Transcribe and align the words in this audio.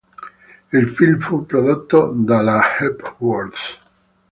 Il 0.73 0.89
film 0.89 1.19
fu 1.19 1.45
prodotto 1.45 2.11
dalla 2.15 2.75
Hepworth. 2.75 3.79